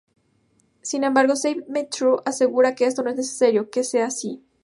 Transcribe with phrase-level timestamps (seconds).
[0.81, 4.41] Sin embargo, Save Me Trust, asegura que esto no es necesario que sea así.